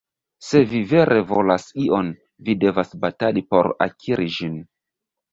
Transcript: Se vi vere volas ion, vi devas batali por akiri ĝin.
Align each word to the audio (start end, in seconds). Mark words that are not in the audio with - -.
Se 0.45 0.59
vi 0.69 0.79
vere 0.91 1.17
volas 1.31 1.65
ion, 1.83 2.09
vi 2.47 2.55
devas 2.63 2.93
batali 3.03 3.43
por 3.53 3.69
akiri 3.87 4.27
ĝin. 4.39 4.57